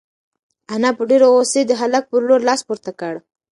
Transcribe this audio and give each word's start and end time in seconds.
انا 0.73 0.89
په 0.97 1.03
ډېرې 1.09 1.27
غوسې 1.33 1.61
د 1.65 1.71
هلک 1.81 2.03
په 2.11 2.17
لور 2.27 2.41
لاس 2.47 2.61
پورته 2.67 2.91
کړ. 2.99 3.13